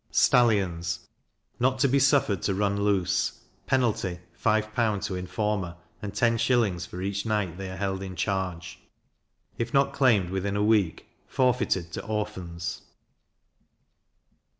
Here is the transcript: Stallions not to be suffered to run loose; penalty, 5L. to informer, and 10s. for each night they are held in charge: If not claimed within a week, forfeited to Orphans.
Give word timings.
Stallions 0.09 1.07
not 1.59 1.77
to 1.77 1.87
be 1.87 1.99
suffered 1.99 2.41
to 2.41 2.55
run 2.55 2.81
loose; 2.81 3.41
penalty, 3.67 4.17
5L. 4.43 5.05
to 5.05 5.13
informer, 5.15 5.75
and 6.01 6.11
10s. 6.11 6.87
for 6.87 7.03
each 7.03 7.23
night 7.23 7.59
they 7.59 7.69
are 7.69 7.77
held 7.77 8.01
in 8.01 8.15
charge: 8.15 8.79
If 9.59 9.75
not 9.75 9.93
claimed 9.93 10.31
within 10.31 10.55
a 10.55 10.63
week, 10.63 11.07
forfeited 11.27 11.91
to 11.91 12.03
Orphans. 12.03 12.81